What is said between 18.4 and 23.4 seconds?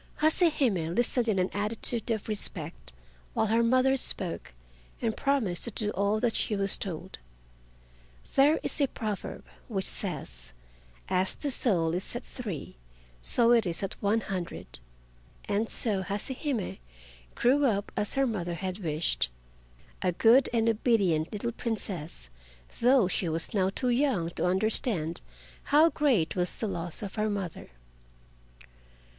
had wished, a good and obedient little Princess, though she